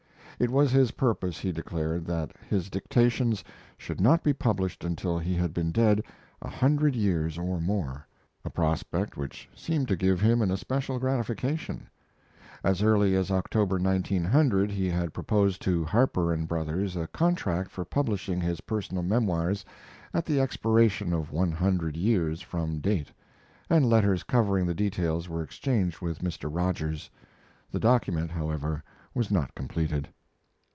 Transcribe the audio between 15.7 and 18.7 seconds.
Harper & Brothers a contract for publishing his